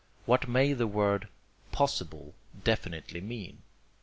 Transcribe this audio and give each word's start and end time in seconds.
What 0.25 0.49
may 0.49 0.73
the 0.73 0.87
word 0.87 1.27
'possible' 1.71 2.33
definitely 2.63 3.21
mean? 3.21 3.61